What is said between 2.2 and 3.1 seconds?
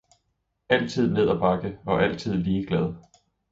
lige glad!